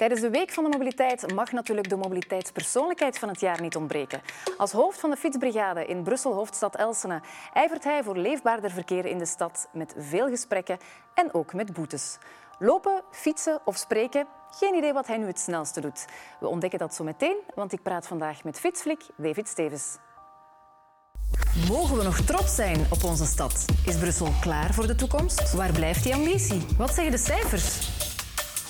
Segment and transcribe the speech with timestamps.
[0.00, 4.20] Tijdens de Week van de Mobiliteit mag natuurlijk de mobiliteitspersoonlijkheid van het jaar niet ontbreken.
[4.56, 7.20] Als hoofd van de fietsbrigade in Brussel-hoofdstad Elsene
[7.52, 10.78] ijvert hij voor leefbaarder verkeer in de stad met veel gesprekken
[11.14, 12.18] en ook met boetes.
[12.58, 16.04] Lopen, fietsen of spreken, geen idee wat hij nu het snelste doet.
[16.40, 19.96] We ontdekken dat zo meteen, want ik praat vandaag met fietsflik David Stevens.
[21.68, 23.64] Mogen we nog trots zijn op onze stad?
[23.86, 25.52] Is Brussel klaar voor de toekomst?
[25.52, 26.66] Waar blijft die ambitie?
[26.76, 27.99] Wat zeggen de cijfers?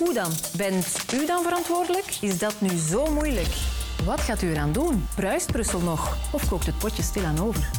[0.01, 0.31] Hoe dan?
[0.57, 2.05] Bent u dan verantwoordelijk?
[2.21, 3.53] Is dat nu zo moeilijk?
[4.05, 5.03] Wat gaat u eraan doen?
[5.15, 6.33] Bruist Brussel nog?
[6.33, 7.69] Of kookt het potje stilaan over?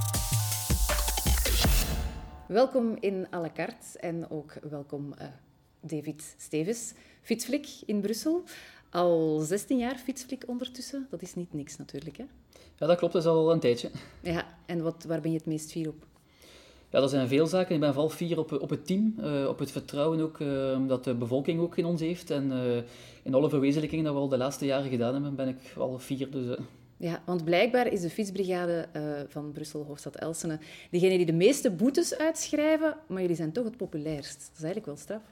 [2.49, 5.27] Welkom in à la carte en ook welkom uh,
[5.81, 8.43] David Stevens, fietsflik in Brussel.
[8.91, 12.17] Al 16 jaar fietsflik ondertussen, dat is niet niks natuurlijk.
[12.17, 12.25] Hè?
[12.77, 13.91] Ja, dat klopt, dat is al een tijdje.
[14.21, 16.07] Ja, en wat, waar ben je het meest fier op?
[16.93, 17.75] Ja, dat zijn veel zaken.
[17.75, 21.05] Ik ben vooral fier op, op het team, uh, op het vertrouwen ook uh, dat
[21.05, 22.31] de bevolking ook in ons heeft.
[22.31, 22.77] En uh,
[23.23, 26.31] in alle verwezenlijkingen dat we al de laatste jaren gedaan hebben, ben ik wel fier.
[26.31, 26.57] Dus,
[26.97, 28.89] ja, want blijkbaar is de fietsbrigade
[29.29, 30.59] van Brussel, hoofdstad Elsene,
[30.91, 34.39] degene die de meeste boetes uitschrijven, maar jullie zijn toch het populairst.
[34.39, 35.23] Dat is eigenlijk wel straf.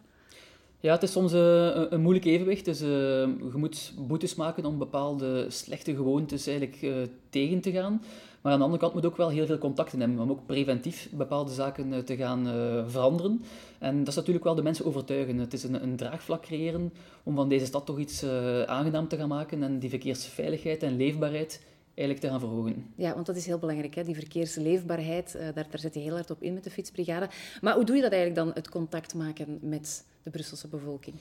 [0.81, 2.65] Ja, het is soms een, een moeilijk evenwicht.
[2.65, 6.87] Dus, je moet boetes maken om bepaalde slechte gewoontes eigenlijk
[7.31, 8.03] tegen te gaan.
[8.41, 11.09] Maar aan de andere kant moet ook wel heel veel contacten hebben om ook preventief
[11.13, 12.47] bepaalde zaken eh, te gaan
[12.87, 13.43] veranderen.
[13.79, 15.39] En dat is natuurlijk wel de mensen overtuigen.
[15.39, 16.93] Het is een, een draagvlak creëren
[17.23, 18.25] om van deze stad toch iets
[18.67, 21.61] aangenaam te gaan maken en die verkeersveiligheid en leefbaarheid
[21.95, 22.93] eigenlijk te gaan verhogen.
[22.97, 24.05] Ja, want dat is heel belangrijk, hè?
[24.05, 25.35] die verkeersleefbaarheid.
[25.35, 27.29] Uh, daar, daar zet je heel hard op in met de fietsbrigade.
[27.61, 31.17] Maar hoe doe je dat eigenlijk dan, het contact maken met de Brusselse bevolking?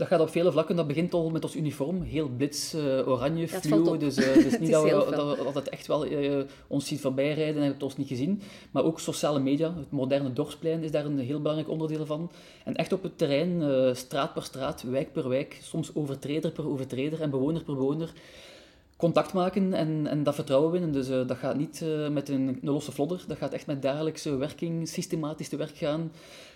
[0.00, 0.76] Dat gaat op vele vlakken.
[0.76, 2.02] Dat begint al met ons uniform.
[2.02, 3.96] Heel blits, uh, oranje, fluo.
[3.96, 7.62] Dus uh, het is niet dat, we, dat, het echt wel uh, ons ziet voorbijrijden
[7.62, 8.42] en het ons niet gezien.
[8.70, 9.74] Maar ook sociale media.
[9.76, 12.30] Het moderne dorpsplein is daar een heel belangrijk onderdeel van.
[12.64, 17.20] En echt op het terrein, straat per straat, wijk per wijk, soms overtreder per overtreder
[17.20, 18.12] en bewoner per bewoner
[19.00, 20.92] contact maken en, en dat vertrouwen winnen.
[20.92, 24.88] Dus dat gaat niet met een, een, losse vlodder, dat gaat echt met dagelijkse werking,
[24.88, 26.12] systematisch te werk gaan.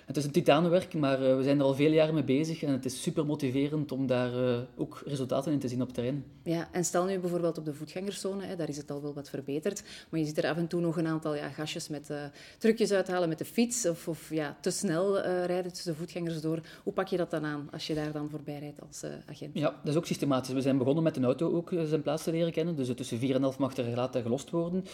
[0.06, 2.72] Het is een titanenwerk, maar uh, we zijn er al veel jaren mee bezig en
[2.72, 4.32] het is super motiverend om daar
[4.76, 6.24] ook resultaten in te zien op terrein.
[6.42, 9.30] Ja, en stel nu bijvoorbeeld op de voetgangerszone, hè, daar is het al wel wat
[9.30, 12.10] verbeterd, maar je ziet er af en toe nog een aantal ja, gastjes met
[12.58, 16.60] trucjes uithalen met de fiets of, of ja, te snel rijden tussen de voetgangers door.
[16.82, 19.50] Hoe pak je dat dan aan als je daar dan voorbij rijdt als agent?
[19.54, 20.54] Ja, dat is ook systematisch.
[20.54, 23.34] We zijn begonnen met een auto ook zijn plaats te leren kennen, dus tussen 4
[23.34, 24.84] en 11 mag er laten gelost worden.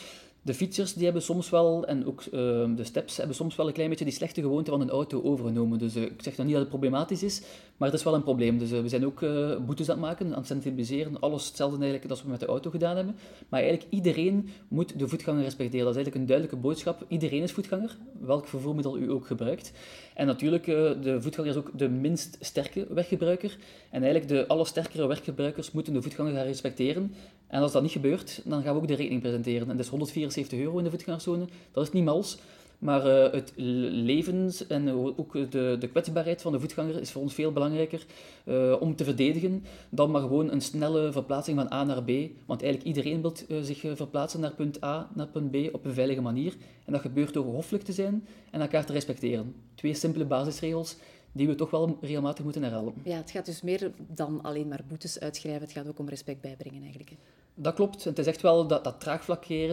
[0.43, 3.89] De fietsers die hebben soms wel, en ook de steps, hebben soms wel een klein
[3.89, 5.79] beetje die slechte gewoonte van een auto overgenomen.
[5.79, 7.43] Dus uh, ik zeg dan niet dat het problematisch is,
[7.77, 8.59] maar het is wel een probleem.
[8.59, 11.21] Dus uh, we zijn ook uh, boetes aan het maken, aan het sensibiliseren.
[11.21, 13.17] Alles hetzelfde eigenlijk als we met de auto gedaan hebben.
[13.49, 15.87] Maar eigenlijk iedereen moet de voetganger respecteren.
[15.87, 17.05] Dat is eigenlijk een duidelijke boodschap.
[17.09, 19.73] Iedereen is voetganger, welk vervoermiddel u ook gebruikt.
[20.15, 23.57] En natuurlijk, de voetganger is ook de minst sterke weggebruiker.
[23.91, 27.15] En eigenlijk de alle sterkere weggebruikers moeten de voetganger gaan respecteren.
[27.51, 29.71] En als dat niet gebeurt, dan gaan we ook de rekening presenteren.
[29.71, 31.45] En dat is 174 euro in de voetgangerzone.
[31.73, 32.39] Dat is niet mals.
[32.81, 37.35] Maar uh, het levens en ook de, de kwetsbaarheid van de voetganger is voor ons
[37.35, 38.07] veel belangrijker
[38.45, 42.11] uh, om te verdedigen dan maar gewoon een snelle verplaatsing van A naar B.
[42.47, 45.95] Want eigenlijk iedereen wil uh, zich verplaatsen naar punt A, naar punt B op een
[45.95, 46.55] veilige manier.
[46.85, 49.55] En dat gebeurt door hoffelijk te zijn en elkaar te respecteren.
[49.75, 50.97] Twee simpele basisregels
[51.33, 52.95] die we toch wel regelmatig moeten herhalen.
[53.05, 55.63] Ja, het gaat dus meer dan alleen maar boetes uitschrijven.
[55.63, 57.11] Het gaat ook om respect bijbrengen eigenlijk.
[57.11, 57.17] Hè?
[57.55, 58.05] Dat klopt.
[58.05, 59.05] Het is echt wel dat, dat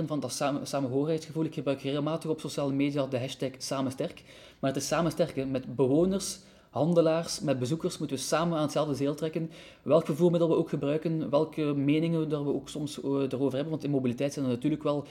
[0.06, 1.46] van dat samen, samenhorigheidsgevoel.
[1.46, 4.24] Ik gebruik regelmatig op sociale media de hashtag samensterk.
[4.60, 9.16] Maar het is samensterken met bewoners, handelaars, met bezoekers moeten we samen aan hetzelfde zeel
[9.16, 9.52] trekken.
[9.82, 13.70] Welk vervoermiddel we ook gebruiken, welke meningen we ook soms eh, erover hebben.
[13.70, 15.06] Want in mobiliteit zijn er natuurlijk wel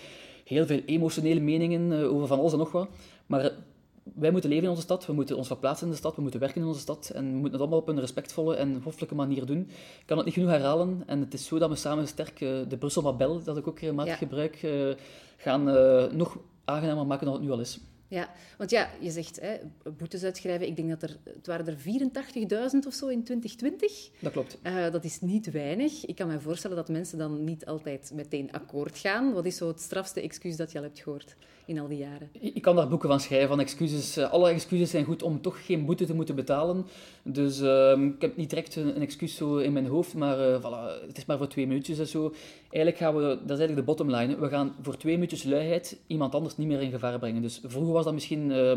[0.44, 2.88] heel veel emotionele meningen eh, over van alles en nog wat.
[3.26, 3.52] Maar
[4.19, 6.41] wij moeten leven in onze stad, we moeten ons verplaatsen in de stad, we moeten
[6.41, 9.47] werken in onze stad en we moeten het allemaal op een respectvolle en hoffelijke manier
[9.47, 9.60] doen.
[10.00, 12.59] Ik kan het niet genoeg herhalen en het is zo dat we samen sterk uh,
[12.69, 14.19] de Brussel Mabel, dat ik ook regelmatig ja.
[14.19, 14.94] gebruik, uh,
[15.37, 17.81] gaan uh, nog aangenamer maken dan het nu al is.
[18.08, 19.56] Ja, want ja, je zegt hè,
[19.96, 20.66] boetes uitschrijven.
[20.66, 24.10] Ik denk dat er, het waren er 84.000 of zo in 2020.
[24.20, 24.58] Dat klopt.
[24.62, 26.06] Uh, dat is niet weinig.
[26.06, 29.32] Ik kan me voorstellen dat mensen dan niet altijd meteen akkoord gaan.
[29.32, 31.36] Wat is zo het strafste excuus dat je al hebt gehoord
[31.66, 32.28] in al die jaren?
[32.32, 34.16] Ik kan daar boeken van schrijven, van excuses.
[34.16, 36.86] Eh, alle excuses zijn goed om toch geen boete te moeten betalen.
[37.22, 40.60] Dus uh, ik heb niet direct een, een, excuus zo in mijn hoofd, maar uh,
[40.60, 42.34] voilà, het is maar voor twee minuutjes en zo.
[42.76, 45.98] Eigenlijk gaan we, dat is eigenlijk de bottom line, we gaan voor twee minuutjes luiheid
[46.06, 47.42] iemand anders niet meer in gevaar brengen.
[47.42, 48.72] Dus vroeger was dat misschien uh,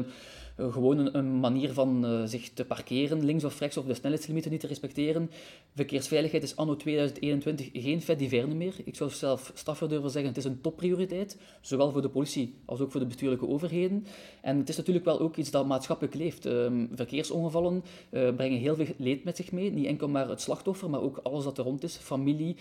[0.71, 4.67] gewoon een, manier van zich te parkeren, links of rechts, of de snelheidslimieten niet te
[4.67, 5.31] respecteren.
[5.75, 8.73] Verkeersveiligheid is anno 2021 geen fait meer.
[8.83, 12.79] Ik zou zelf staffer durven zeggen, het is een topprioriteit, zowel voor de politie als
[12.79, 14.05] ook voor de bestuurlijke overheden.
[14.41, 16.45] En het is natuurlijk wel ook iets dat maatschappelijk leeft.
[16.45, 21.01] Ehm, verkeersongevallen brengen heel veel leed met zich mee, niet enkel maar het slachtoffer, maar
[21.01, 22.55] ook alles dat er rond is, familie,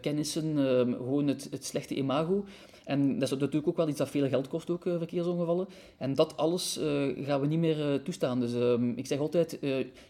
[0.00, 2.44] kennissen, ehm, gewoon het, het slechte imago.
[2.84, 5.68] En dat is natuurlijk ook wel iets dat veel geld kost, ook verkeersongevallen.
[5.98, 6.80] En dat alles
[7.24, 8.40] gaan we niet meer uh, toestaan.
[8.40, 9.58] Dus ehm, ik zeg altijd,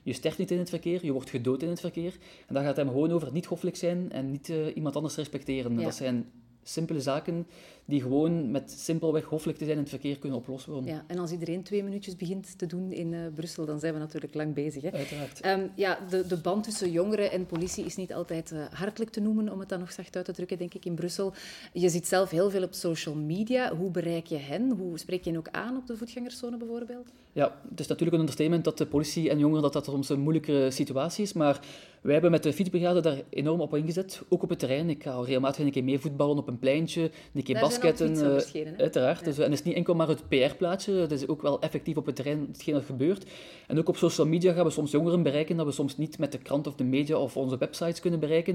[0.02, 2.12] je sterft niet in het verkeer, je wordt gedood in het verkeer.
[2.46, 5.76] En daar gaat het hem gewoon over niet hoffelijk zijn en niet iemand anders respecteren.
[5.76, 6.26] Dat zijn
[6.64, 7.46] simpele zaken
[7.84, 10.90] die gewoon met simpelweg hoffelijk te zijn in het verkeer kunnen oplossen worden.
[10.90, 13.98] Ja, en als iedereen twee minuutjes begint te doen in uh, Brussel, dan zijn we
[13.98, 14.82] natuurlijk lang bezig.
[14.82, 14.92] Hè?
[14.92, 15.46] Uiteraard.
[15.46, 19.20] Um, ja, de, de band tussen jongeren en politie is niet altijd uh, hartelijk te
[19.20, 21.32] noemen, om het dan nog zacht uit te drukken, denk ik, in Brussel.
[21.72, 23.76] Je ziet zelf heel veel op social media.
[23.76, 24.70] Hoe bereik je hen?
[24.70, 27.12] Hoe spreek je hen ook aan op de voetgangerszone bijvoorbeeld?
[27.32, 30.20] Ja, het is natuurlijk een understatement dat de politie en jongeren dat dat soms een
[30.20, 31.60] moeilijke situatie is, maar
[32.04, 34.90] wij hebben met de fietsbrigade daar enorm op ingezet, ook op het terrein.
[34.90, 38.16] Ik ga regelmatig een keer mee voetballen op een pleintje, een keer basketten.
[38.16, 39.24] Uh, uiteraard.
[39.24, 42.06] Dus, en het is niet enkel maar het PR-plaatje, het is ook wel effectief op
[42.06, 43.30] het terrein hetgeen dat gebeurt.
[43.66, 46.32] En ook op social media gaan we soms jongeren bereiken dat we soms niet met
[46.32, 48.54] de krant of de media of onze websites kunnen bereiken.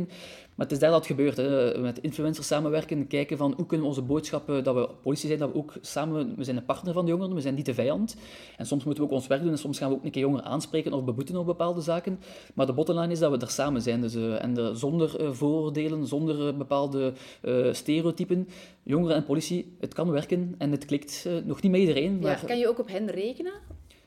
[0.55, 1.37] Maar het is daar dat het gebeurt.
[1.37, 1.77] Hè.
[1.79, 5.51] Met influencers samenwerken, kijken van hoe kunnen we onze boodschappen, dat we politie zijn, dat
[5.51, 8.15] we ook samen, we zijn een partner van de jongeren, we zijn niet de vijand.
[8.57, 10.21] En soms moeten we ook ons werk doen en soms gaan we ook een keer
[10.21, 12.19] jongeren aanspreken of beboeten op bepaalde zaken.
[12.53, 14.01] Maar de bottomline is dat we er samen zijn.
[14.01, 17.13] Dus, uh, en de, zonder uh, vooroordelen, zonder bepaalde
[17.71, 18.47] stereotypen.
[18.83, 22.19] Jongeren en politie, het kan werken en het klikt nog niet met iedereen.
[22.19, 22.39] Maar...
[22.41, 23.53] Ja, kan je ook op hen rekenen?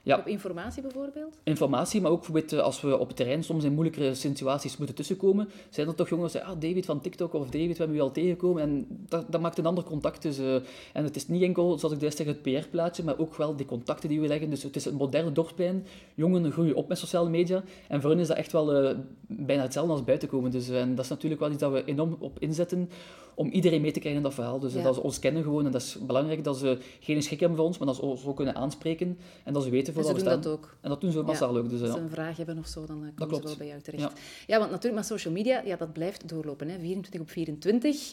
[0.04, 0.18] Ja.
[0.18, 1.38] Op informatie bijvoorbeeld?
[1.42, 2.26] Informatie, maar ook
[2.62, 6.32] als we op het terrein soms in moeilijkere situaties moeten tussenkomen, zijn er toch jongens
[6.32, 8.62] die ah, David van TikTok of David, we hebben u al tegengekomen.
[8.62, 10.22] En dat, dat maakt een ander contact.
[10.22, 10.54] Dus, uh,
[10.92, 13.66] en het is niet enkel, zoals ik juist zeg, het PR-plaatje, maar ook wel die
[13.66, 14.50] contacten die we leggen.
[14.50, 15.86] Dus het is een moderne dorpsplein.
[16.14, 17.62] Jongeren groeien op met sociale media.
[17.88, 18.96] En voor hen is dat echt wel uh,
[19.26, 20.50] bijna hetzelfde als buiten komen.
[20.50, 22.88] Dus, uh, en dat is natuurlijk wel iets dat we enorm op inzetten
[23.34, 24.58] om iedereen mee te krijgen in dat verhaal.
[24.58, 25.66] Dus dat ze ons kennen gewoon.
[25.66, 28.26] En dat is belangrijk dat ze geen schrik hebben voor ons, maar dat ze ons
[28.26, 29.18] ook kunnen aanspreken.
[29.44, 30.40] En dat ze weten voor we staan.
[30.40, 30.76] dat ook.
[30.80, 31.70] En dat doen ze massaal ook.
[31.70, 34.02] Dus, Als ze een vraag hebben of zo, dan komen ze wel bij jou terecht.
[34.02, 34.12] Ja.
[34.46, 36.68] ja, want natuurlijk, maar social media, ja, dat blijft doorlopen.
[36.68, 36.78] Hè.
[36.78, 38.12] 24 op 24.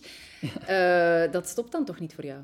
[0.69, 2.39] Uh, dat stopt dan toch niet voor jou?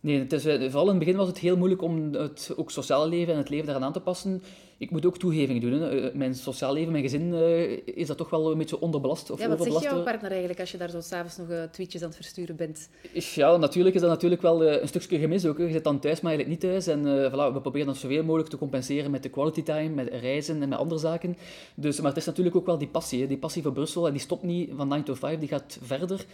[0.00, 3.08] Nee, het is, vooral in het begin was het heel moeilijk om het ook sociale
[3.08, 4.42] leven en het leven daaraan aan te passen
[4.82, 5.72] ik moet ook toegevingen doen.
[5.72, 6.00] Hè.
[6.00, 9.38] Eh, mijn sociaal leven, mijn gezin, uh, is dat toch wel een beetje onderbelast of
[9.38, 12.06] Ja, wat zegt jouw partner eigenlijk als je daar zo s'avonds nog uh, tweetjes aan
[12.08, 12.88] het versturen bent?
[13.12, 15.58] Ja, natuurlijk is dat natuurlijk wel een stukje gemis ook.
[15.58, 16.86] Je zit dan thuis, maar eigenlijk niet thuis.
[16.86, 20.62] En voilà, we proberen dan zoveel mogelijk te compenseren met de quality time, met reizen
[20.62, 21.36] en met andere zaken.
[21.74, 23.20] Dus, maar het is natuurlijk ook wel die passie.
[23.20, 23.26] Hè.
[23.26, 26.24] Die passie voor Brussel, en die stopt niet van 9 to 5, die gaat verder.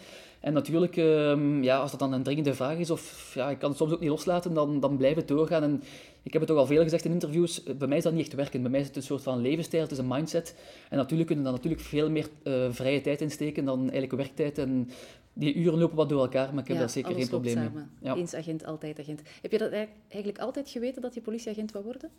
[0.40, 3.68] En natuurlijk, ehm, ja, als dat dan een dringende vraag is, of ja, ik kan
[3.68, 5.62] het soms ook niet loslaten, dan, dan blijft het doorgaan.
[5.62, 5.82] En
[6.28, 8.34] ik heb het toch al veel gezegd in interviews, bij mij is dat niet echt
[8.34, 8.62] werken.
[8.62, 10.54] Bij mij is het een soort van levensstijl, het is een mindset.
[10.90, 14.58] En natuurlijk kunnen we dan natuurlijk veel meer uh, vrije tijd insteken dan eigenlijk werktijd.
[14.58, 14.90] En
[15.32, 17.84] die uren lopen wat door elkaar, maar ik heb ja, daar zeker geen probleem mee.
[18.02, 18.14] Ja.
[18.14, 19.22] Eens agent, altijd agent.
[19.42, 19.72] Heb je dat
[20.08, 22.10] eigenlijk altijd geweten, dat je politieagent wou worden?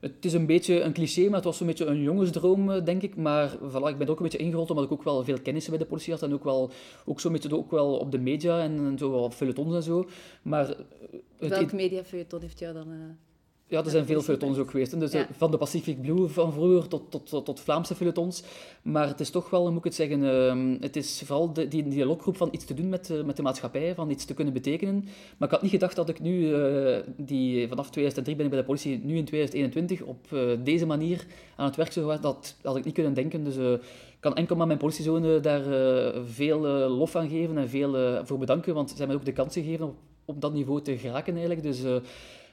[0.00, 3.02] Het is een beetje een cliché, maar het was een beetje een jongensdroom, eh, denk
[3.02, 3.16] ik.
[3.16, 5.68] Maar voilà, ik ben er ook een beetje ingerold, omdat ik ook wel veel kennis
[5.68, 6.22] bij de politie had.
[6.22, 6.70] En ook wel,
[7.04, 10.08] ook zo beetje ook wel op de media en, en zo op feuilletons en zo.
[10.42, 10.76] Maar...
[11.38, 12.92] Welk mediafeuilleton heeft jou dan...
[12.92, 12.98] Uh...
[13.70, 15.00] Ja, er zijn veel feuilletons ook geweest.
[15.00, 18.42] Dus Van de Pacific Blue van vroeger tot, tot, tot, tot, Vlaamse feuilletons.
[18.82, 21.88] Maar het is toch wel, moet ik het zeggen, uh, het is vooral de, die
[21.88, 25.04] dialooggroep van iets te doen met, uh, met de maatschappij, van iets te kunnen betekenen.
[25.36, 28.60] Maar ik had niet gedacht dat ik nu, uh, die, vanaf 2003 ben ik bij
[28.60, 30.26] de politie, nu in 2021 op
[30.64, 31.26] deze manier
[31.56, 32.20] aan het werk zou gaan.
[32.20, 33.44] Dat had ik niet kunnen denken.
[33.44, 35.62] Dus ik kan enkel maar mijn politiezone daar
[36.24, 39.54] veel lof aan geven en veel voor bedanken, want ze hebben mij ook de kans
[39.54, 41.62] gegeven op, op dat niveau te geraken eigenlijk.
[41.62, 41.82] Dus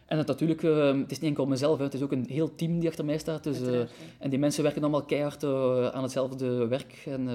[0.06, 1.84] en het, natuurlijk, uh, het is niet enkel mezelf, hè.
[1.84, 3.44] het is ook een heel team die achter mij staat.
[3.44, 3.80] Dus, uh,
[4.20, 7.04] en die mensen werken allemaal keihard uh, aan hetzelfde werk.
[7.06, 7.26] En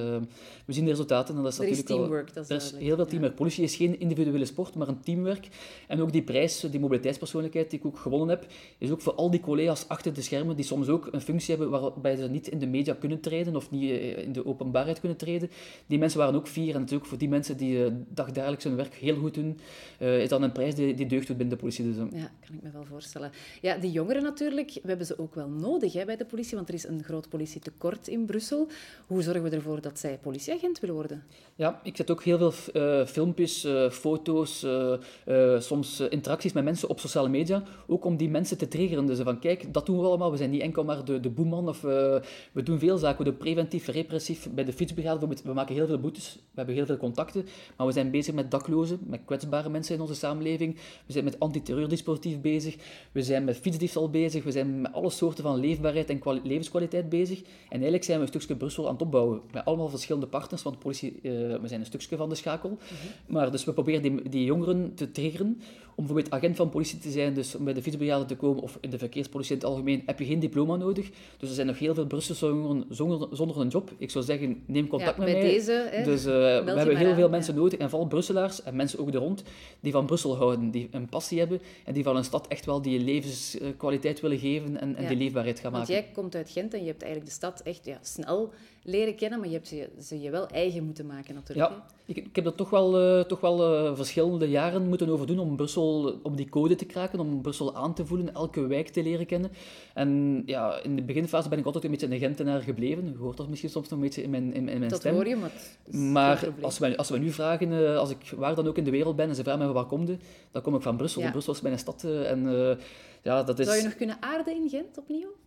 [0.64, 1.36] we zien de resultaten.
[1.36, 3.34] En dat is er natuurlijk is teamwork, dat is Er is heel veel teamwork.
[3.34, 5.48] Politie is geen individuele sport, maar een teamwork.
[5.86, 8.46] En ook die prijs, die mobiliteitspersoonlijkheid die ik ook gewonnen heb,
[8.78, 11.80] is ook voor al die collega's achter de schermen, die soms ook een functie hebben
[11.80, 15.50] waarbij ze niet in de media kunnen treden of niet in de openbaarheid kunnen treden.
[15.86, 16.74] Die mensen waren ook vier.
[16.74, 19.58] En natuurlijk voor die mensen die dagdagelijks hun werk heel goed doen,
[19.98, 21.84] is dat een prijs die, die deugd doet binnen de politie.
[21.84, 23.30] Dus, ja, kan ik me wel voorstellen.
[23.60, 26.68] Ja, die jongeren natuurlijk, we hebben ze ook wel nodig hè, bij de politie, want
[26.68, 28.68] er is een groot politietekort in Brussel.
[29.06, 31.24] Hoe zorgen we ervoor dat zij politieagent willen worden?
[31.54, 36.88] Ja, ik zet ook heel veel uh, filmpjes, uh, foto's, uh, soms interacties met mensen
[36.88, 39.06] op sociale media, ook om die mensen te triggeren.
[39.06, 40.30] Dus van, kijk, dat doen we allemaal.
[40.30, 43.18] We zijn niet enkel maar de, de boeman, of we doen veel zaken.
[43.18, 44.48] We doen preventief, repressief.
[44.50, 47.92] Bij de fietsbrigade we maken heel veel boetes, we hebben heel veel contacten, maar we
[47.92, 50.74] zijn bezig met daklozen, met kwetsbare mensen in onze samenleving.
[51.06, 52.76] We zijn met antiterreurdispositief bezig bezig,
[53.12, 57.38] we zijn met fietsdiefstal bezig, we zijn met alle soorten van leefbaarheid en levenskwaliteit bezig.
[57.40, 60.74] En eigenlijk zijn we een stukje Brussel aan het opbouwen, met allemaal verschillende partners, want
[60.76, 62.68] de politie, uh, we zijn een stukje van de schakel.
[62.68, 63.32] Mhm.
[63.32, 65.60] Maar dus we proberen die, die jongeren te triggeren
[66.00, 68.78] om bijvoorbeeld agent van politie te zijn, dus om bij de fietsbrigade te komen, of
[68.80, 71.10] in de verkeerspolitie in het algemeen, heb je geen diploma nodig.
[71.38, 73.90] Dus er zijn nog heel veel Brusselse jongeren zonder, zonder een job.
[73.98, 75.40] Ik zou zeggen, neem contact met mij.
[75.40, 78.98] Deze, hè, dus uh, we hebben heel veel mensen nodig, en vooral Brusselaars, en mensen
[78.98, 79.42] ook er rond,
[79.80, 82.82] die van Brussel houden, die een passie hebben, en die van een stad echt wel
[82.82, 85.86] die levenskwaliteit willen geven en, en die leefbaarheid gaan maken.
[85.86, 89.16] Want jij komt uit Gent en je hebt eigenlijk de stad echt ja, snel leren
[89.16, 91.68] kennen, maar je hebt ze, ze je wel eigen moeten maken natuurlijk.
[91.68, 95.26] Ja, ik, ik, heb er toch wel, uh, toch wel uh, verschillende jaren moeten over
[95.26, 98.88] doen om Brussel, om die code te kraken, om Brussel aan te voelen, elke wijk
[98.88, 99.50] te leren kennen.
[99.94, 103.06] En ja, in de beginfase ben ik altijd een beetje een Gentenaar gebleven.
[103.06, 105.14] Je hoort dat misschien soms nog een beetje in mijn, in, in mijn dat stem.
[105.14, 105.52] hoor je, maar
[105.90, 108.90] Maar als we, als we nu vragen, uh, als ik waar dan ook in de
[108.90, 110.16] wereld ben, en ze vragen me waar kom je,
[110.50, 111.22] dan kom ik van Brussel.
[111.22, 111.30] Ja.
[111.30, 112.04] Brussel is mijn stad.
[112.30, 112.78] En,
[113.22, 113.66] ja, dat is...
[113.66, 115.39] Zou je nog kunnen aarden in Gent opnieuw?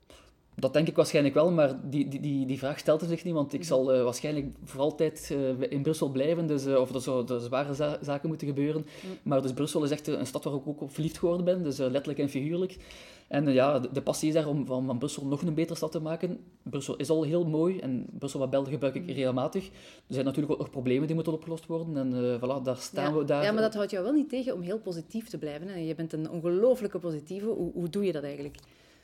[0.64, 3.34] Dat denk ik waarschijnlijk wel, maar die, die, die, die vraag stelt er zich niet,
[3.34, 7.02] want ik zal uh, waarschijnlijk voor altijd uh, in Brussel blijven, dus, uh, of er
[7.02, 8.86] zouden zware za zaken moeten gebeuren.
[9.24, 11.78] Maar dus Brussel is echt een stad waar ik ook op verliefd geworden ben, dus
[11.78, 12.78] letterlijk en figuurlijk.
[13.28, 15.92] En ja, de, de, passie is daar om van, van, Brussel nog een betere stad
[15.92, 16.40] te maken.
[16.64, 19.68] Brussel is al heel mooi en Brussel wat België gebruik ik regelmatig.
[20.08, 23.18] Er zijn natuurlijk ook nog problemen die moeten opgelost worden en voilà, daar staan ja.
[23.20, 23.44] we daar.
[23.44, 25.68] Ja, maar dat houdt jou wel niet tegen om heel positief te blijven.
[25.68, 25.80] Hè?
[25.80, 27.46] Je bent een ongelooflijke positieve.
[27.46, 28.58] Hoe, hoe doe je dat eigenlijk?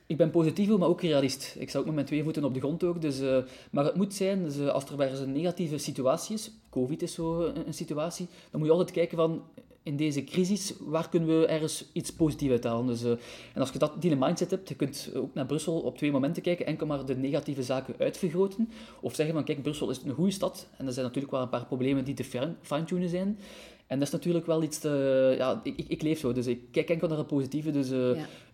[0.09, 1.55] Ik ben positief, maar ook realist.
[1.59, 3.01] Ik sta ook met mijn twee voeten op de grond ook.
[3.01, 3.37] Dus, uh,
[3.71, 7.13] maar het moet zijn, dus, uh, als er weer een negatieve situatie is, COVID is
[7.13, 9.43] zo een, situatie, dan moet je altijd kijken van,
[9.83, 12.87] in deze crisis, waar kunnen we ergens iets positiefs uithalen?
[12.87, 13.09] Dus, uh,
[13.53, 16.41] en als je dat, die mindset hebt, je kunt ook naar Brussel op twee momenten
[16.41, 18.69] kijken, enkel maar de negatieve zaken uitvergroten.
[19.01, 21.49] Of zeggen van, kijk, Brussel is een goede stad, en er zijn natuurlijk wel een
[21.49, 23.39] paar problemen die te fine-tunen zijn.
[23.87, 25.35] En dat is natuurlijk wel iets te...
[25.37, 27.71] Ja, ik, ik, leef zo, dus ik kijk enkel naar het positieve.
[27.71, 27.91] Dus.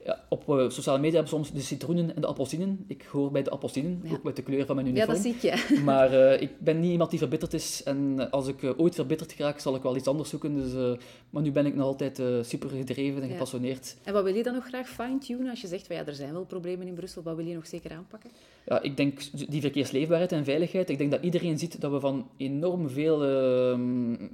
[0.05, 2.83] Ja, op uh, sociale media hebben soms de citroenen en de appelsinen.
[2.87, 5.15] Ik hoor bij de appelsinen, ook met de kleur van mijn uniform.
[5.15, 5.33] Ja, dat
[5.67, 5.83] zie.
[5.83, 7.83] Maar uh, ik ben niet iemand die verbitterd is.
[7.83, 10.55] En als ik ooit verbitterd raak, zal ik wel iets anders zoeken.
[10.55, 10.97] Dus,
[11.29, 13.95] maar nu ben ik nog altijd super gedreven en gepassioneerd.
[14.03, 15.49] En wat wil je dan nog graag fine-tunen?
[15.49, 17.67] Als je zegt, van, ja, er zijn wel problemen in Brussel, wat wil je nog
[17.67, 18.29] zeker aanpakken?
[18.65, 19.19] Ja, ik denk
[19.49, 20.89] die verkeersleefbaarheid en veiligheid.
[20.89, 23.25] Ik denk dat iedereen ziet dat we van enorm veel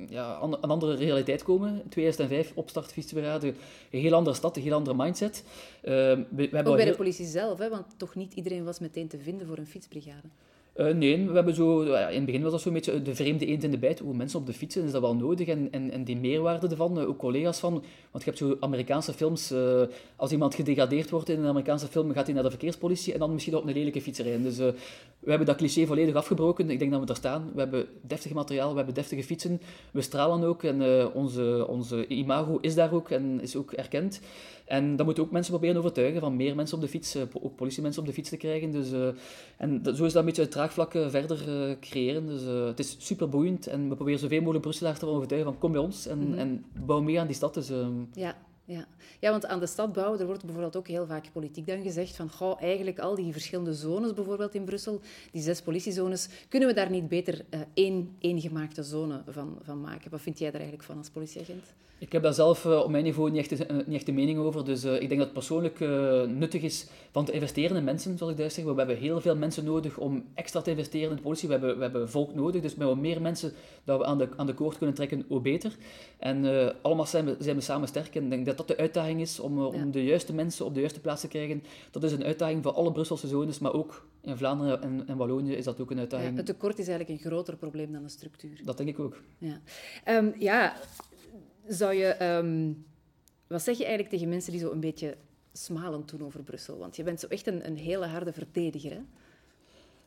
[0.10, 1.82] ja, een andere realiteit komen.
[1.90, 3.48] 2005, opstart fietsbrigade,
[3.92, 5.44] een heel andere stad, een heel andere mindset.
[5.84, 6.92] Uh, we, we hebben Ook bij heel...
[6.92, 7.70] de politie zelf, hè?
[7.70, 10.28] want toch niet iedereen was meteen te vinden voor een fietsbrigade.
[10.82, 13.64] Uh, nee, we hebben zo, in het begin was dat zo'n beetje de vreemde eend
[13.64, 14.00] in de bijt.
[14.00, 15.48] Hoe mensen op de fietsen, is dat wel nodig?
[15.48, 17.72] En, en, en die meerwaarde ervan, ook collega's van.
[18.12, 19.54] Want je hebt zo Amerikaanse films,
[20.16, 23.34] als iemand gedegradeerd wordt in een Amerikaanse film, gaat hij naar de verkeerspolitie en dan
[23.34, 24.18] misschien op een lelijke fiets.
[24.24, 24.74] Dus we
[25.26, 26.70] hebben dat cliché volledig afgebroken.
[26.70, 27.52] Ik denk dat we daar staan.
[27.54, 29.62] We hebben deftig materiaal, we hebben deftige fietsen.
[29.92, 34.22] We stralen ook en onze, onze imago is daar ook en is ook erkend.
[34.72, 38.02] En dan moeten ook mensen proberen overtuigen van meer mensen op de fiets, ook politiemensen
[38.02, 38.72] op de fiets te krijgen.
[38.72, 38.92] Dus,
[39.58, 41.38] en zo is dat een beetje het draagvlak verder
[41.80, 42.28] creëren.
[42.28, 45.72] Dus het is super boeiend en we proberen zoveel mogelijk Brusselaars te overtuigen van kom
[45.72, 46.38] bij ons en, mm -hmm.
[46.38, 47.54] en bouw mee aan die stad.
[47.54, 47.72] Dus,
[48.14, 48.36] ja.
[48.66, 48.88] Ja.
[49.20, 52.16] ja, want aan de stad bouwen, er wordt bijvoorbeeld ook heel vaak politiek dan gezegd
[52.16, 55.02] van, goh, eigenlijk al die verschillende zones bijvoorbeeld in Brussel,
[55.32, 59.82] die zes politiezones, kunnen we daar niet beter uh, één, één gemaakte zone van, van
[59.82, 60.12] maken?
[60.12, 61.74] Wat vind jij daar eigenlijk van als politieagent?
[61.98, 64.40] Ik heb daar zelf uh, op mijn niveau niet echt, uh, niet echt een mening
[64.40, 64.66] over.
[64.66, 65.80] Dus ik denk dat het persoonlijk
[66.30, 68.66] nuttig is van te investeren in mensen, zoals ik daar zeg.
[68.66, 71.48] We hebben heel veel mensen nodig om extra te investeren in de politie.
[71.48, 73.54] We hebben, we hebben volk nodig, dus met hoe meer mensen
[73.84, 75.76] dat we aan de, aan de koord kunnen trekken, hoe beter.
[76.18, 76.46] En
[76.82, 78.16] allemaal zijn we, zijn we samen sterk.
[78.16, 79.86] En ik denk dat dat de uitdaging is om, om ja.
[79.86, 81.64] de juiste mensen op de juiste plaats te krijgen.
[81.92, 85.54] Dat is een uitdaging voor alle Brusselse zones, maar ook in Vlaanderen en, en Wallonië
[85.54, 86.30] is dat ook een uitdaging.
[86.30, 88.62] Ja, het tekort is eigenlijk een groter probleem dan de structuur.
[88.64, 89.22] Dat denk ik ook.
[89.38, 89.62] Ja,
[90.08, 90.76] um, ja
[91.68, 92.24] zou je...
[92.24, 92.86] Um,
[93.48, 95.18] wat zeg je eigenlijk tegen mensen die zo een beetje
[95.54, 96.78] smalend doen over Brussel?
[96.78, 99.02] Want je bent zo echt een, een hele harde verdediger, hè?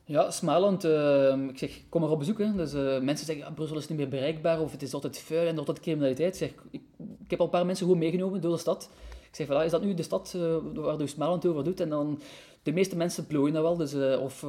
[0.07, 0.85] Ja, smalend.
[0.85, 2.37] Uh, ik zeg, kom maar op bezoek.
[2.57, 5.47] Dus, uh, mensen zeggen, ja, Brussel is niet meer bereikbaar of het is altijd vuil
[5.47, 6.37] en altijd criminaliteit.
[6.37, 8.91] Zeg, ik, ik heb al een paar mensen goed meegenomen door de stad.
[9.29, 11.81] Ik zeg, voilà, is dat nu de stad uh, waar je smalend over doet?
[11.81, 12.21] En dan,
[12.63, 13.77] de meeste mensen plooien dat wel.
[13.77, 14.43] Dus, uh, of,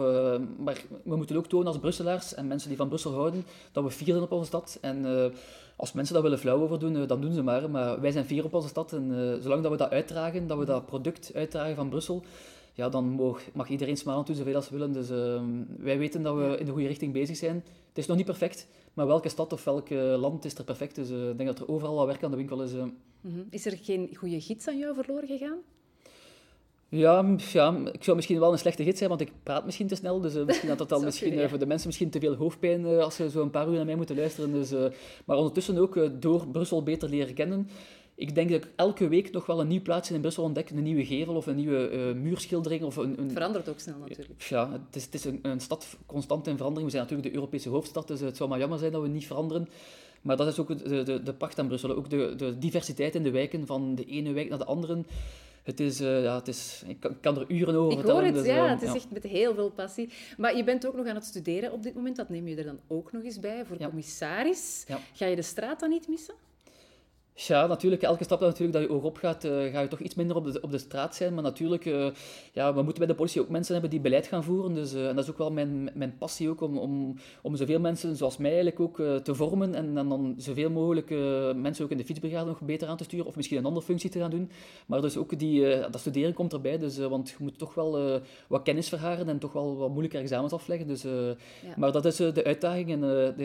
[0.58, 3.90] maar we moeten ook tonen als Brusselaars en mensen die van Brussel houden, dat we
[3.90, 4.78] fier zijn op onze stad.
[4.82, 5.06] En
[5.76, 7.70] als mensen dat willen flauw over doen, dan doen ze maar.
[7.70, 10.66] Maar wij zijn fier op onze stad en zolang dat we dat uitdragen, dat we
[10.66, 12.24] dat product uitdragen van Brussel,
[12.76, 14.94] ja, dan mag, mag iedereen smalend doen zoveel als ze willen.
[14.94, 15.42] Dus uh,
[15.78, 17.56] wij weten dat we in de goede richting bezig zijn.
[17.90, 20.96] Het is nog niet perfect, maar welke stad of welk land is er perfect?
[20.96, 22.74] Dus uh, ik denk dat er overal wat werk aan de winkel is.
[22.74, 22.92] Mm
[23.22, 23.48] -hmm.
[23.50, 25.58] Is er geen goede gids aan jou verloren gegaan?
[26.90, 29.96] Ja, ja, ik zou misschien wel een slechte gids zijn, want ik praat misschien te
[29.96, 30.22] snel.
[30.22, 32.82] Dus uh, misschien dat dat dan misschien, uh, voor de mensen misschien te veel hoofdpijn
[32.82, 34.52] uh, als ze zo een paar uur naar mij moeten luisteren.
[34.52, 34.72] Dus,
[35.26, 37.70] maar ondertussen ook door Brussel beter leren kennen,
[38.16, 40.70] ik denk dat ik elke week nog wel een nieuw plaatsje in Brussel ontdek.
[40.70, 42.84] Een nieuwe gevel of een nieuwe uh, muurschildering.
[42.84, 43.24] Of een, een...
[43.24, 44.42] Het verandert ook snel natuurlijk.
[44.42, 46.92] Ja, het is, het is een, een, stad constant in verandering.
[46.92, 49.28] We zijn natuurlijk de Europese hoofdstad, dus het zou maar jammer zijn dat we niet
[49.28, 49.68] veranderen.
[50.22, 51.96] Maar dat is ook de, de, de pacht aan Brussel.
[51.96, 55.04] Ook de, de diversiteit in de wijken, van de ene wijk naar de andere.
[55.64, 58.26] Het is, uh, ja, het is, ik kan, kan, er uren over ik vertellen.
[58.26, 58.64] Ik hoor het, dus, ja.
[58.64, 58.96] Uh, het is ja.
[58.96, 60.10] echt met heel veel passie.
[60.38, 62.16] Maar je bent ook nog aan het studeren op dit moment.
[62.16, 63.88] Dat neem je er dan ook nog eens bij voor Ja.
[63.88, 64.84] commissaris.
[64.88, 65.00] Ja.
[65.14, 66.34] Ga je de straat dan niet missen?
[67.38, 68.02] Ja, natuurlijk.
[68.02, 70.36] Elke stap dat, natuurlijk, dat je oog op gaat, eh, ga je toch iets minder
[70.36, 71.34] op de, op de straat zijn.
[71.34, 72.08] Maar natuurlijk, eh,
[72.54, 74.74] ja, we moeten bij de politie ook mensen hebben die beleid gaan voeren.
[74.74, 77.80] Dus, eh, en dat is ook wel mijn, mijn passie ook, om, om, om zoveel
[77.80, 79.76] mensen zoals mij eigenlijk ook te vormen.
[79.76, 81.10] En, dan dan zoveel mogelijk
[81.56, 83.26] mensen ook in de fietsbrigade nog beter aan te sturen.
[83.26, 84.50] Of misschien een andere functie te gaan doen.
[84.86, 86.78] Maar dus ook die, dat studeren komt erbij.
[86.78, 90.54] Dus, want je moet toch wel wat kennis vergaren en toch wel wat moeilijke examens
[90.54, 90.88] afleggen.
[90.88, 91.06] Dus,
[91.78, 92.92] Maar dat is de uitdaging.
[92.92, 93.00] En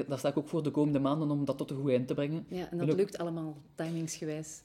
[0.09, 2.15] daar sta ik ook voor de komende maanden om dat tot een goed eind te
[2.15, 2.47] brengen.
[2.49, 4.63] Ja, en dat ook- lukt allemaal timingsgewijs.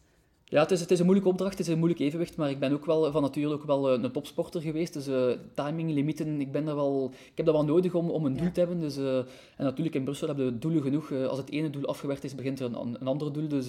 [0.47, 2.59] Ja, het is, het is een moeilijke opdracht, het is een moeilijk evenwicht, maar ik
[2.59, 4.93] ben ook wel van nature ook wel eh, een topsporter geweest.
[4.93, 8.25] Dus eh, timing, limieten, ik, ben daar wel, ik heb dat wel nodig om, om
[8.25, 8.41] een Ja.
[8.41, 8.79] doel te hebben.
[8.79, 9.25] Dus, eh, en
[9.57, 11.11] natuurlijk in Brussel hebben we doelen genoeg.
[11.11, 13.47] Als het ene doel afgewerkt is, begint er een, een ander doel.
[13.47, 13.67] Dus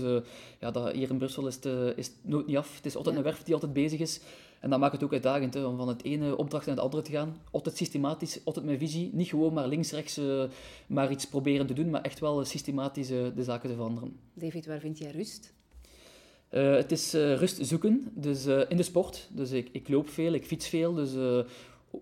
[0.60, 1.64] ja, dat, hier in Brussel is het,
[1.96, 2.76] is het nooit niet af.
[2.76, 3.20] Het is altijd Ja.
[3.20, 4.20] een werf die altijd bezig is.
[4.60, 7.02] En dat maakt het ook uitdagend, hè, om van het ene opdracht naar het andere
[7.02, 7.36] te gaan.
[7.50, 9.10] Altijd systematisch, altijd met visie.
[9.12, 10.42] Niet gewoon maar links, rechts eh,
[10.86, 14.16] maar iets proberen te doen, maar echt wel systematisch eh, de zaken te veranderen.
[14.34, 15.54] David, waar vind jij rust?
[16.48, 19.28] Eh, het is eh, rust zoeken, dus eh, in de sport.
[19.30, 20.94] Dus ik, ik loop veel, ik fiets veel.
[20.94, 21.38] Dus eh,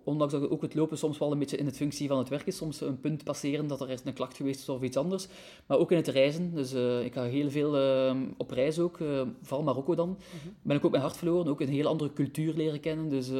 [0.04, 2.46] ondanks dat ook het lopen soms wel een beetje in het functie van het werk
[2.46, 5.26] is, soms een punt passeren dat er is een klacht geweest is of iets anders.
[5.66, 6.54] Maar ook in het reizen.
[6.54, 10.18] Dus eh, ik ga heel veel eh, op reis ook, eh, vooral Marokko dan.
[10.62, 13.08] Ben ik ook mijn hart verloren, ook een heel andere cultuur leren kennen.
[13.08, 13.34] Dus eh,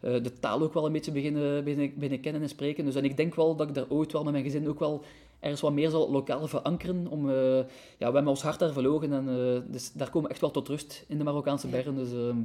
[0.00, 2.84] de taal ook wel een beetje beginnen, beginnen, beginnen kennen en spreken.
[2.84, 5.02] Dus en ik denk wel dat ik daar ooit wel met mijn gezin ook wel
[5.40, 7.06] ergens wat meer zal lokaal verankeren.
[7.08, 7.64] Om, ja,
[7.98, 11.04] we hebben ons hart daar verlogen en dus daar komen we echt wel tot rust
[11.08, 11.94] in de Marokkaanse bergen.
[11.94, 12.38] Dus ehm,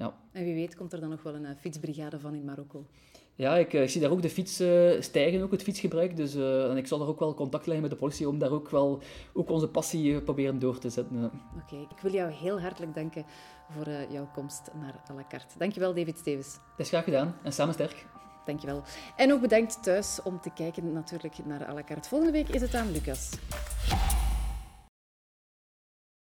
[0.00, 0.14] ja.
[0.32, 2.86] En wie weet komt er dan nog wel een eh, fietsbrigade van in Marokko.
[3.34, 6.16] Ja, ik, eh, ik zie daar ook de fiets eh, stijgen, ook het fietsgebruik.
[6.16, 8.70] Dus, en ik zal daar ook wel contact leggen met de politie om daar ook
[8.70, 9.02] wel
[9.32, 11.30] ook onze passie proberen door te zetten.
[11.62, 13.24] Oké, ik wil jou heel hartelijk danken
[13.70, 15.58] voor jouw komst naar à la carte.
[15.58, 16.52] Dankjewel, David Stevens.
[16.52, 18.06] Het is graag gedaan en samen sterk.
[18.44, 18.82] Dankjewel.
[19.16, 22.08] En ook bedankt thuis om te kijken natuurlijk naar à la carte.
[22.08, 23.30] Volgende week is het aan Lucas.